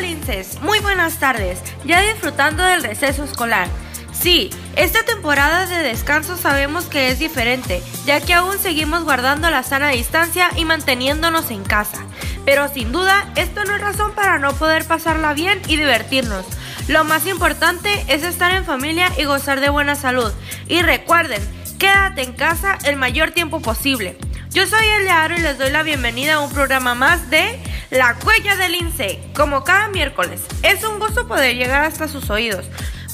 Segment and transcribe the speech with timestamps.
[0.00, 3.68] Linces, muy buenas tardes, ya disfrutando del receso escolar.
[4.12, 9.62] Sí, esta temporada de descanso sabemos que es diferente, ya que aún seguimos guardando la
[9.62, 12.04] sana distancia y manteniéndonos en casa.
[12.44, 16.44] Pero sin duda, esto no es razón para no poder pasarla bien y divertirnos.
[16.88, 20.32] Lo más importante es estar en familia y gozar de buena salud.
[20.68, 21.42] Y recuerden,
[21.78, 24.18] quédate en casa el mayor tiempo posible.
[24.50, 27.60] Yo soy Aro y les doy la bienvenida a un programa más de
[27.94, 30.40] La Huella del INSE, como cada miércoles.
[30.64, 32.66] Es un gusto poder llegar hasta sus oídos,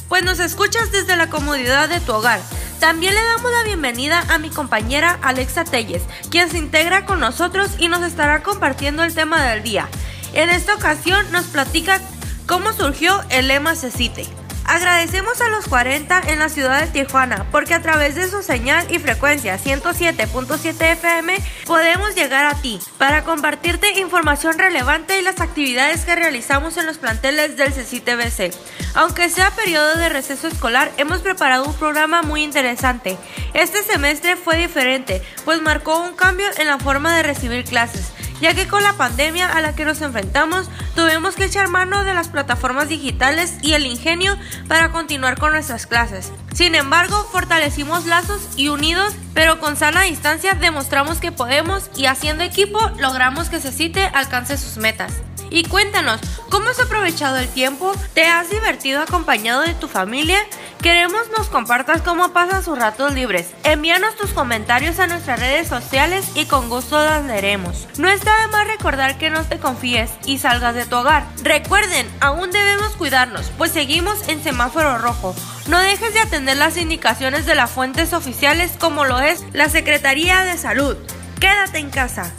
[0.09, 2.41] pues nos escuchas desde la comodidad de tu hogar.
[2.79, 7.73] También le damos la bienvenida a mi compañera Alexa Telles, quien se integra con nosotros
[7.79, 9.87] y nos estará compartiendo el tema del día.
[10.33, 12.01] En esta ocasión nos platica
[12.47, 14.40] cómo surgió el lema CECITE.
[14.71, 18.87] Agradecemos a los 40 en la ciudad de Tijuana porque a través de su señal
[18.89, 26.05] y frecuencia 107.7 FM podemos llegar a ti para compartirte información relevante y las actividades
[26.05, 28.55] que realizamos en los planteles del CCTBC.
[28.95, 33.19] Aunque sea periodo de receso escolar, hemos preparado un programa muy interesante.
[33.55, 38.55] Este semestre fue diferente, pues marcó un cambio en la forma de recibir clases ya
[38.55, 42.29] que con la pandemia a la que nos enfrentamos tuvimos que echar mano de las
[42.29, 44.37] plataformas digitales y el ingenio
[44.69, 46.33] para continuar con nuestras clases.
[46.55, 52.45] Sin embargo, fortalecimos lazos y unidos, pero con sana distancia demostramos que podemos y haciendo
[52.45, 55.13] equipo logramos que Cecite alcance sus metas.
[55.51, 57.93] Y cuéntanos, ¿cómo has aprovechado el tiempo?
[58.15, 60.39] ¿Te has divertido acompañado de tu familia?
[60.83, 63.51] Queremos nos compartas cómo pasan sus ratos libres.
[63.65, 67.87] Envíanos tus comentarios a nuestras redes sociales y con gusto las leeremos.
[67.99, 71.27] No está de más recordar que no te confíes y salgas de tu hogar.
[71.43, 75.35] Recuerden, aún debemos cuidarnos, pues seguimos en semáforo rojo.
[75.69, 80.45] No dejes de atender las indicaciones de las fuentes oficiales como lo es la Secretaría
[80.45, 80.97] de Salud.
[81.41, 82.33] Quédate en casa.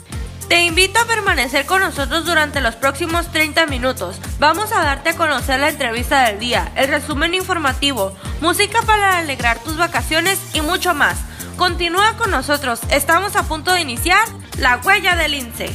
[0.52, 4.20] Te invito a permanecer con nosotros durante los próximos 30 minutos.
[4.38, 9.60] Vamos a darte a conocer la entrevista del día, el resumen informativo, música para alegrar
[9.60, 11.18] tus vacaciones y mucho más.
[11.58, 15.70] Continúa con nosotros, estamos a punto de iniciar La Huella del INSE.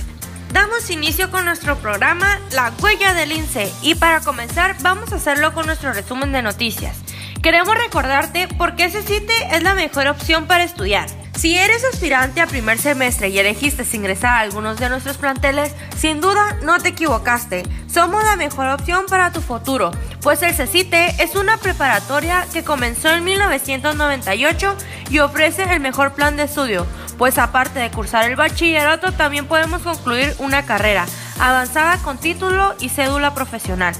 [0.52, 5.54] Damos inicio con nuestro programa La Huella del INSE y para comenzar vamos a hacerlo
[5.54, 6.96] con nuestro resumen de noticias.
[7.42, 11.08] Queremos recordarte por qué ese sitio es la mejor opción para estudiar.
[11.36, 16.22] Si eres aspirante a primer semestre y elegiste ingresar a algunos de nuestros planteles, sin
[16.22, 17.62] duda no te equivocaste.
[17.92, 19.90] Somos la mejor opción para tu futuro,
[20.22, 24.76] pues el CECITE es una preparatoria que comenzó en 1998
[25.10, 26.86] y ofrece el mejor plan de estudio,
[27.18, 31.04] pues aparte de cursar el bachillerato también podemos concluir una carrera
[31.38, 33.94] avanzada con título y cédula profesional.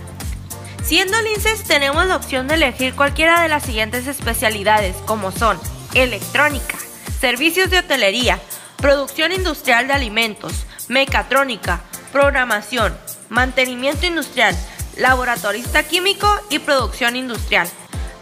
[0.82, 5.58] Siendo linces tenemos la opción de elegir cualquiera de las siguientes especialidades como son
[5.94, 6.76] electrónica,
[7.20, 8.38] servicios de hotelería,
[8.78, 11.80] producción industrial de alimentos, mecatrónica,
[12.12, 12.96] programación,
[13.28, 14.56] mantenimiento industrial,
[14.96, 17.68] laboratorista químico y producción industrial.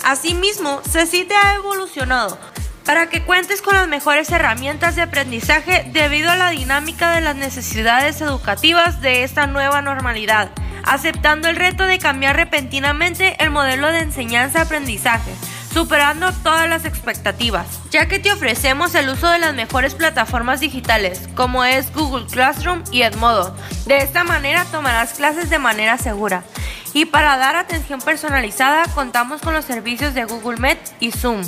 [0.04, 2.38] Asimismo, CECITE ha evolucionado
[2.84, 7.34] para que cuentes con las mejores herramientas de aprendizaje debido a la dinámica de las
[7.34, 10.50] necesidades educativas de esta nueva normalidad,
[10.82, 15.32] aceptando el reto de cambiar repentinamente el modelo de enseñanza-aprendizaje
[15.74, 21.28] superando todas las expectativas, ya que te ofrecemos el uso de las mejores plataformas digitales,
[21.34, 23.56] como es Google Classroom y Edmodo.
[23.84, 26.44] De esta manera tomarás clases de manera segura.
[26.92, 31.42] Y para dar atención personalizada contamos con los servicios de Google Meet y Zoom.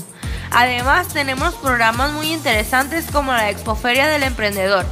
[0.51, 4.85] Además tenemos programas muy interesantes como la Expoferia del Emprendedor,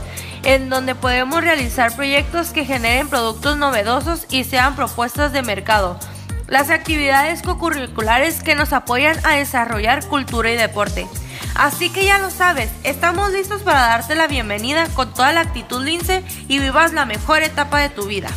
[0.44, 5.98] en donde podemos realizar proyectos que generen productos novedosos y sean propuestas de mercado
[6.46, 11.06] las actividades co-curriculares que nos apoyan a desarrollar cultura y deporte.
[11.54, 15.82] Así que ya lo sabes, estamos listos para darte la bienvenida con toda la actitud
[15.82, 18.28] lince y vivas la mejor etapa de tu vida.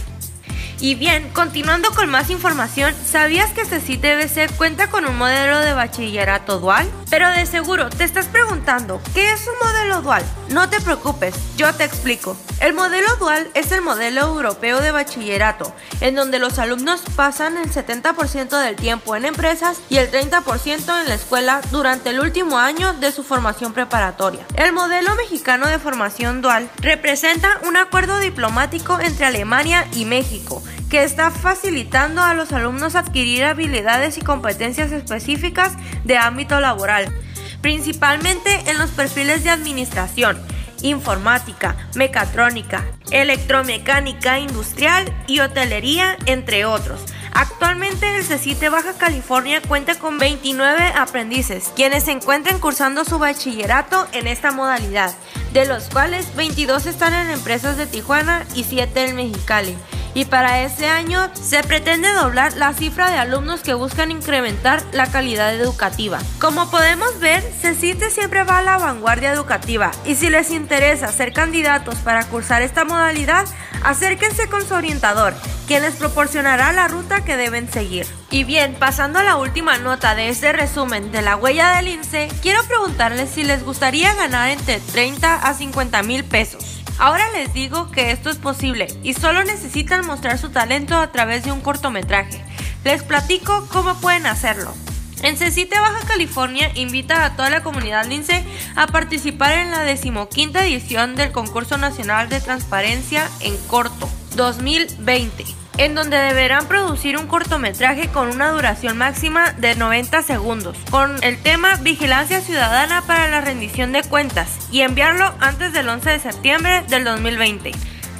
[0.79, 6.59] Y bien, continuando con más información, ¿sabías que CECITBC cuenta con un modelo de bachillerato
[6.59, 6.87] dual?
[7.09, 10.23] Pero de seguro te estás preguntando, ¿qué es un modelo dual?
[10.49, 12.35] No te preocupes, yo te explico.
[12.59, 17.71] El modelo dual es el modelo europeo de bachillerato, en donde los alumnos pasan el
[17.71, 22.93] 70% del tiempo en empresas y el 30% en la escuela durante el último año
[22.93, 24.45] de su formación preparatoria.
[24.55, 31.03] El modelo mexicano de formación dual representa un acuerdo diplomático entre Alemania y México, que
[31.03, 35.73] está facilitando a los alumnos adquirir habilidades y competencias específicas
[36.03, 37.13] de ámbito laboral,
[37.61, 40.39] principalmente en los perfiles de administración,
[40.81, 47.01] informática, mecatrónica, electromecánica industrial y hotelería, entre otros.
[47.33, 54.07] Actualmente el CECITE Baja California cuenta con 29 aprendices, quienes se encuentran cursando su bachillerato
[54.13, 55.13] en esta modalidad,
[55.53, 59.75] de los cuales 22 están en empresas de Tijuana y 7 en Mexicali
[60.17, 65.05] y para ese año se pretende doblar la cifra de alumnos que buscan incrementar la
[65.11, 66.17] calidad educativa.
[66.41, 71.33] Como podemos ver, CECITE siempre va a la vanguardia educativa y si les interesa ser
[71.33, 73.45] candidatos para cursar esta modalidad,
[73.83, 75.35] acérquense con su orientador,
[75.67, 78.07] quien les proporcionará la ruta que deben seguir.
[78.31, 82.27] Y bien, pasando a la última nota de este resumen de la huella del INSE,
[82.41, 86.76] quiero preguntarles si les gustaría ganar entre 30 a 50 mil pesos.
[86.99, 91.43] Ahora les digo que esto es posible y solo necesitan mostrar su talento a través
[91.43, 92.43] de un cortometraje.
[92.83, 94.73] Les platico cómo pueden hacerlo.
[95.21, 98.43] En CECITE Baja California invita a toda la comunidad lince
[98.75, 105.95] a participar en la decimoquinta edición del Concurso Nacional de Transparencia en Corto 2020 en
[105.95, 111.75] donde deberán producir un cortometraje con una duración máxima de 90 segundos, con el tema
[111.77, 117.03] Vigilancia Ciudadana para la rendición de cuentas, y enviarlo antes del 11 de septiembre del
[117.03, 117.71] 2020.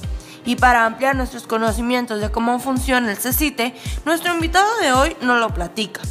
[0.44, 5.39] Y para ampliar nuestros conocimientos de cómo funciona el CECITE, nuestro invitado de hoy nos
[5.39, 6.01] lo platica.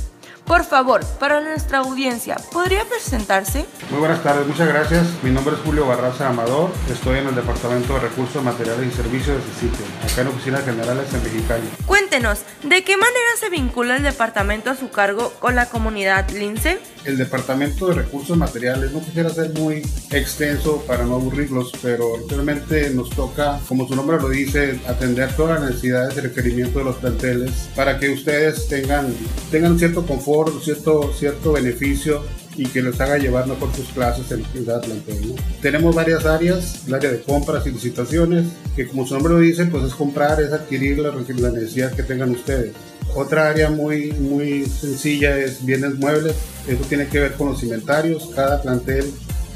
[0.50, 3.67] Por favor, para nuestra audiencia, ¿podría presentarse?
[3.88, 5.06] Muy buenas tardes, muchas gracias.
[5.23, 9.37] Mi nombre es Julio Barraza Amador, estoy en el Departamento de Recursos, Materiales y Servicios
[9.37, 11.70] de CICITE, acá en Oficinas Generales en Mexicali.
[12.11, 16.81] ¿De qué manera se vincula el departamento a su cargo con la comunidad LINCE?
[17.05, 19.77] El Departamento de Recursos Materiales, no quisiera ser muy
[20.11, 25.61] extenso para no aburrirlos, pero realmente nos toca, como su nombre lo dice, atender todas
[25.61, 29.15] las necesidades y requerimientos de los planteles para que ustedes tengan,
[29.53, 32.25] tengan cierto confort cierto, cierto beneficio
[32.61, 35.35] y que les haga llevar mejor sus clases en, cada plantel.
[35.62, 39.65] Tenemos varias áreas, el área de compras y licitaciones, que como su nombre lo dice,
[39.65, 42.75] pues es comprar, es adquirir la, la necesidad que tengan ustedes.
[43.15, 46.35] Otra área muy, muy sencilla es bienes muebles,
[46.69, 49.11] eso tiene que ver con los inventarios, cada plantel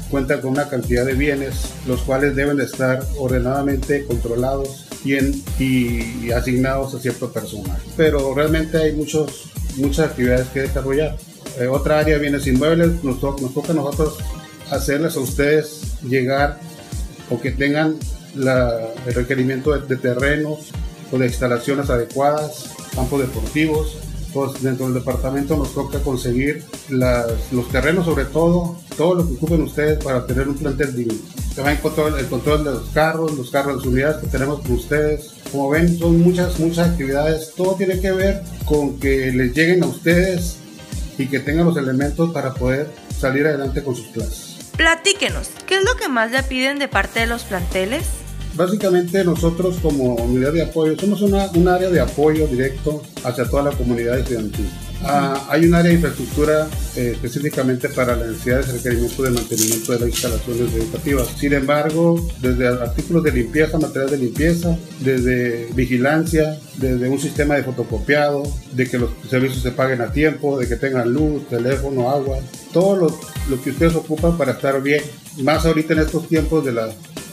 [0.09, 5.13] cuenta con una cantidad de bienes, los cuales deben de estar ordenadamente controlados y,
[5.59, 7.77] y asignados a cierto personal.
[7.95, 11.15] Pero realmente hay muchos muchas actividades que desarrollar.
[11.57, 14.17] Eh, otra área viene sin muebles, nos, nos toca a nosotros
[14.69, 16.59] hacerles a ustedes llegar
[17.29, 17.97] o que tengan
[18.35, 20.71] el requerimiento de, terrenos
[21.11, 23.97] o de instalaciones adecuadas, campos deportivos.
[24.33, 29.61] Pues dentro del departamento nos toca conseguir los terrenos sobre todo, todo lo que ocupen
[29.61, 31.13] ustedes para tener un plantel digno.
[31.55, 35.35] También control, el control de los carros, los carros, las unidades que tenemos con ustedes,
[35.53, 37.53] como ven, son muchas, muchas actividades.
[37.55, 40.57] Todo tiene que ver con que les lleguen a ustedes
[41.17, 44.55] y que tengan los elementos para poder salir adelante con sus clases.
[44.77, 48.24] Platíquenos, ¿qué es lo que más le piden de parte de los planteles?
[48.55, 53.63] Básicamente nosotros como unidad de apoyo somos una, un área de apoyo directo hacia toda
[53.63, 54.69] la comunidad estudiantil.
[55.03, 59.91] Ah, hay un área de infraestructura eh, específicamente para las necesidades de requerimiento de mantenimiento
[59.91, 61.27] de las instalaciones educativas.
[61.37, 67.63] Sin embargo, desde artículos de limpieza, materiales de limpieza, desde vigilancia, desde un sistema de
[67.63, 72.39] fotocopiado, de que los servicios se paguen a tiempo, de que tengan luz, teléfono, agua,
[72.71, 73.19] todo lo,
[73.49, 75.01] lo que ustedes ocupan para estar bien,
[75.43, 76.89] más ahorita en estos tiempos de la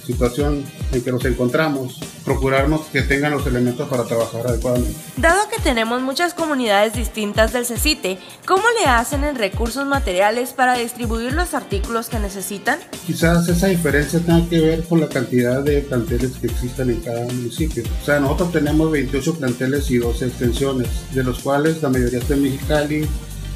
[0.06, 4.94] situación en que nos encontramos, procurarnos que tengan los elementos para trabajar adecuadamente.
[5.16, 10.75] Dado que tenemos muchas comunidades distintas del CECITE, ¿cómo le hacen en recursos materiales para
[10.75, 12.78] distribuir los artículos que necesitan?
[13.06, 17.25] Quizás esa diferencia tenga que ver con la cantidad de planteles que existen en cada
[17.25, 17.82] municipio.
[18.00, 22.35] O sea, nosotros tenemos 28 planteles y 12 extensiones, de los cuales la mayoría está
[22.35, 23.09] en Mexicali,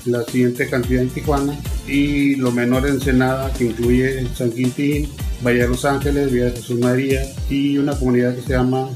[0.06, 5.08] la siguiente cantidad en Tijuana y lo menor en Ensenada, que incluye San Quintín,
[5.44, 8.88] Valle de Los Ángeles, Villa de Jesús María y una comunidad que se llama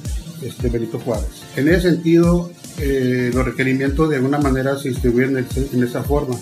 [0.42, 1.42] este, Benito Juárez.
[1.56, 6.37] En ese sentido, eh, los requerimientos de alguna manera se distribuyen en, esa forma.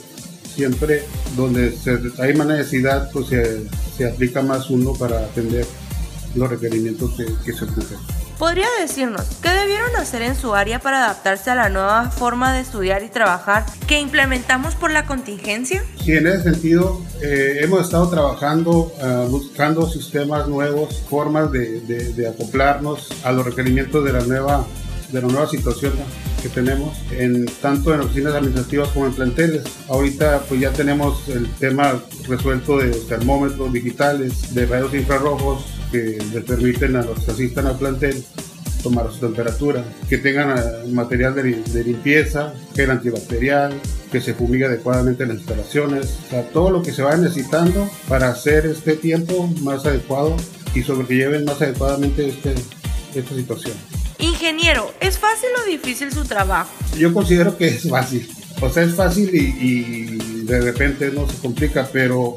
[0.54, 1.02] Siempre
[1.36, 1.72] donde
[2.18, 5.66] hay más necesidad, pues se, aplica más uno para atender
[6.34, 7.12] los requerimientos
[7.44, 7.98] que, se ocupen.
[8.38, 12.60] ¿Podría decirnos qué debieron hacer en su área para adaptarse a la nueva forma de
[12.60, 15.82] estudiar y trabajar que implementamos por la contingencia?
[16.00, 23.08] Sí, en ese sentido eh, hemos estado trabajando, ah, buscando sistemas nuevos, formas de, acoplarnos
[23.24, 24.64] a los requerimientos de la nueva,
[25.10, 25.94] de la nueva situación
[26.40, 29.64] que tenemos, en, tanto en oficinas administrativas como en planteles.
[29.88, 36.44] Ahorita pues ya tenemos el tema resuelto de termómetros digitales, de rayos infrarrojos, que les
[36.44, 38.24] permiten a los que asistan al plantel
[38.82, 43.72] tomar su temperatura, que tengan eh, material de, limpieza, gel antibacterial,
[44.10, 47.88] que se fumigue adecuadamente en las instalaciones, o sea, todo lo que se va necesitando
[48.08, 50.36] para hacer este tiempo más adecuado
[50.74, 52.54] y sobre que lleven más adecuadamente este,
[53.14, 53.74] esta situación.
[54.18, 56.70] Ingeniero, ¿es fácil o difícil su trabajo?
[56.96, 58.28] Yo considero que es fácil.
[58.60, 62.34] O sea, es fácil y, y de repente no se complica, pero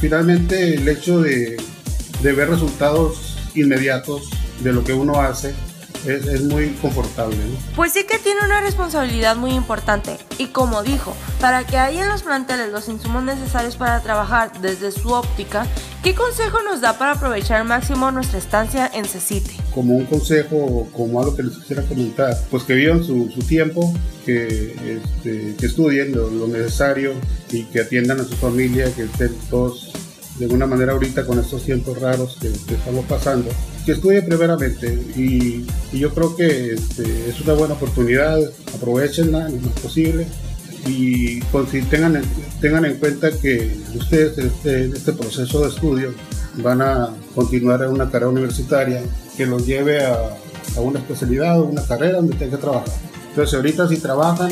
[0.00, 1.58] finalmente el hecho de
[2.22, 4.30] de ver resultados inmediatos
[4.62, 5.54] de lo que uno hace
[6.06, 7.36] es, muy confortable.
[7.76, 12.08] Pues sí que tiene una responsabilidad muy importante y como dijo, para que haya en
[12.08, 15.66] los planteles los insumos necesarios para trabajar desde su óptica,
[16.02, 19.50] ¿qué consejo nos da para aprovechar al máximo nuestra estancia en CECITE?
[19.74, 23.92] Como un consejo, como algo que les quisiera comentar, pues que vivan su, tiempo,
[24.24, 27.14] que, este, que estudien lo, lo, necesario
[27.50, 29.92] y que atiendan a su familia, que estén todos
[30.40, 33.50] de alguna manera ahorita con estos tiempos raros que, estamos pasando,
[33.84, 38.38] que estudie primeramente y, yo creo que este, es una buena oportunidad,
[38.74, 40.26] aprovechenla lo más posible
[40.86, 41.40] y
[41.90, 42.22] tengan,
[42.58, 46.14] tengan en cuenta que ustedes en este, este, proceso de estudio
[46.62, 49.02] van a continuar en una carrera universitaria
[49.36, 50.14] que los lleve a,
[50.76, 52.94] a una especialidad o una carrera donde tengan que trabajar.
[53.28, 54.50] Entonces ahorita si trabajan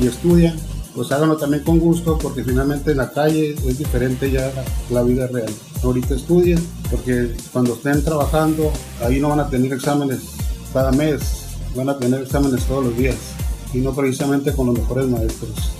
[0.00, 0.56] y estudian,
[0.98, 4.50] pues háganlo también con gusto porque finalmente en la calle es diferente ya
[4.90, 5.54] la, vida real.
[5.84, 6.58] Ahorita estudien
[6.90, 10.22] porque cuando estén trabajando ahí no van a tener exámenes
[10.72, 11.20] cada mes,
[11.76, 13.14] van a tener exámenes todos los días
[13.72, 15.70] y no precisamente con los mejores maestros.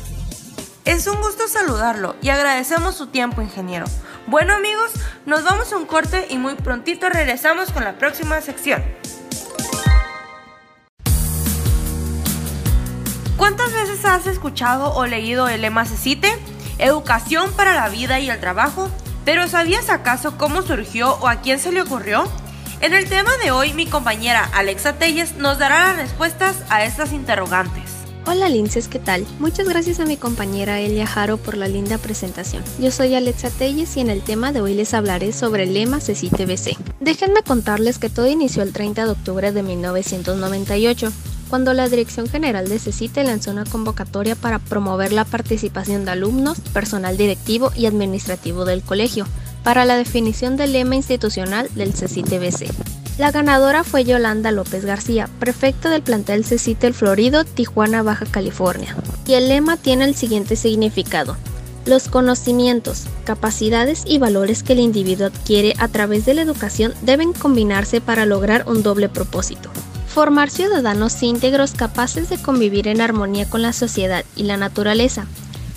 [0.84, 3.86] Es un gusto saludarlo y agradecemos su tiempo, ingeniero.
[4.28, 4.92] Bueno amigos,
[5.26, 8.84] nos vamos a un corte y muy prontito regresamos con la próxima sección.
[13.38, 16.30] ¿Cuántas veces has escuchado o leído el lema CECITE?
[16.78, 18.88] Educación para la vida y el trabajo.
[19.24, 22.24] ¿Pero sabías acaso cómo surgió o a quién se le ocurrió?
[22.80, 27.12] En el tema de hoy, mi compañera Alexa Telles nos dará las respuestas a estas
[27.12, 27.98] interrogantes.
[28.26, 29.26] Hola Linces, ¿qué tal?
[29.38, 32.62] Muchas gracias a mi compañera Elia Jaro por la linda presentación.
[32.78, 35.98] Yo soy Alexa Telles y en el tema de hoy les hablaré sobre el lema
[35.98, 36.76] CECITE-BC.
[37.00, 41.10] Déjenme contarles que todo inició el 30 de octubre de 1998
[41.48, 46.60] cuando la Dirección General de CECITE lanzó una convocatoria para promover la participación de alumnos,
[46.72, 49.26] personal directivo y administrativo del colegio
[49.64, 52.70] para la definición del lema institucional del CECITE-BC.
[53.18, 58.94] La ganadora fue Yolanda López García, prefecta del plantel CECITE El Florido, Tijuana, Baja California.
[59.26, 61.36] Y el lema tiene el siguiente significado.
[61.84, 67.32] Los conocimientos, capacidades y valores que el individuo adquiere a través de la educación deben
[67.32, 69.70] combinarse para lograr un doble propósito
[70.08, 75.26] formar ciudadanos íntegros capaces de convivir en armonía con la sociedad y la naturaleza,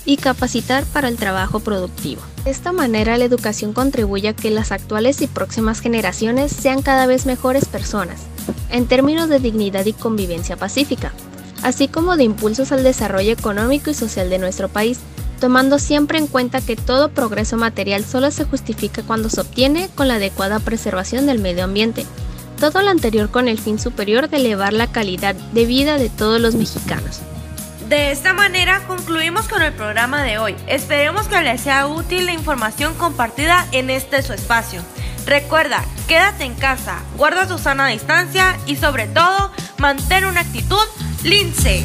[0.05, 2.21] y capacitar para el trabajo productivo.
[2.43, 7.05] De esta manera la educación contribuye a que las actuales y próximas generaciones sean cada
[7.05, 8.21] vez mejores personas,
[8.69, 11.13] en términos de dignidad y convivencia pacífica,
[11.61, 14.99] así como de impulsos al desarrollo económico y social de nuestro país,
[15.39, 20.07] tomando siempre en cuenta que todo progreso material solo se justifica cuando se obtiene con
[20.07, 22.05] la adecuada preservación del medio ambiente,
[22.61, 26.39] todo lo anterior con el fin superior de elevar la calidad de vida de todos
[26.39, 27.19] los mexicanos.
[27.89, 30.55] De esta manera concluimos con el programa de hoy.
[30.67, 34.83] Esperemos que les sea útil la información compartida en este su espacio.
[35.25, 40.85] Recuerda, quédate en casa, guarda tu sana distancia y sobre todo, mantén una actitud
[41.23, 41.83] lince.